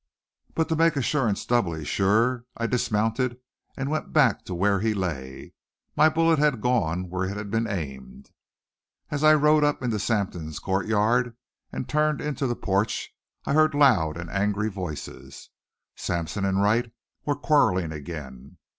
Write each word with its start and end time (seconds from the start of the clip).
But 0.55 0.67
to 0.69 0.75
make 0.75 0.95
assurance 0.95 1.45
doubly 1.45 1.85
sure, 1.85 2.45
I 2.57 2.65
dismounted, 2.65 3.37
and 3.77 3.91
went 3.91 4.11
back 4.11 4.43
to 4.45 4.55
where 4.55 4.79
he 4.79 4.95
lay. 4.95 5.53
My 5.95 6.09
bullet 6.09 6.39
had 6.39 6.59
gone 6.59 7.11
where 7.11 7.25
it 7.29 7.37
had 7.37 7.51
been 7.51 7.67
aimed. 7.67 8.31
As 9.11 9.23
I 9.23 9.35
rode 9.35 9.63
up 9.63 9.83
into 9.83 9.99
Sampson's 9.99 10.57
court 10.57 10.87
yard 10.87 11.37
and 11.71 11.87
turned 11.87 12.19
in 12.19 12.33
to 12.37 12.47
the 12.47 12.55
porch 12.55 13.13
I 13.45 13.53
heard 13.53 13.75
loud 13.75 14.17
and 14.17 14.31
angry 14.31 14.71
voices. 14.71 15.51
Sampson 15.95 16.45
and 16.45 16.59
Wright 16.63 16.91
were 17.23 17.35
quarrelling 17.35 17.91
again. 17.91 18.57